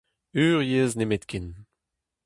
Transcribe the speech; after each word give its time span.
Ur 0.45 0.59
yezh 0.69 0.95
nemetken. 0.95 1.47